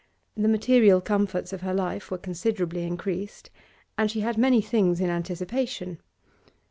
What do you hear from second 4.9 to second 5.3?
in